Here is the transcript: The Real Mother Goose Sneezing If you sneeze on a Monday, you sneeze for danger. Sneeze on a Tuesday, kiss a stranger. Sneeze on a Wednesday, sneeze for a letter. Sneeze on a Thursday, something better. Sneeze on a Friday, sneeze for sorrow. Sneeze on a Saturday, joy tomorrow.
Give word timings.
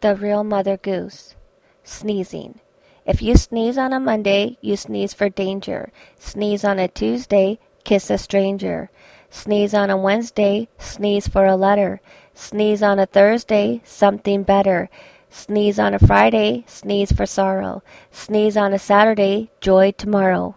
The 0.00 0.14
Real 0.14 0.44
Mother 0.44 0.76
Goose 0.76 1.34
Sneezing 1.82 2.60
If 3.04 3.20
you 3.20 3.34
sneeze 3.34 3.76
on 3.76 3.92
a 3.92 3.98
Monday, 3.98 4.56
you 4.60 4.76
sneeze 4.76 5.12
for 5.12 5.28
danger. 5.28 5.90
Sneeze 6.16 6.62
on 6.62 6.78
a 6.78 6.86
Tuesday, 6.86 7.58
kiss 7.82 8.08
a 8.08 8.16
stranger. 8.16 8.90
Sneeze 9.28 9.74
on 9.74 9.90
a 9.90 9.96
Wednesday, 9.96 10.68
sneeze 10.78 11.26
for 11.26 11.46
a 11.46 11.56
letter. 11.56 12.00
Sneeze 12.32 12.80
on 12.80 13.00
a 13.00 13.06
Thursday, 13.06 13.80
something 13.84 14.44
better. 14.44 14.88
Sneeze 15.30 15.80
on 15.80 15.94
a 15.94 15.98
Friday, 15.98 16.64
sneeze 16.68 17.10
for 17.10 17.26
sorrow. 17.26 17.82
Sneeze 18.12 18.56
on 18.56 18.72
a 18.72 18.78
Saturday, 18.78 19.50
joy 19.60 19.90
tomorrow. 19.90 20.54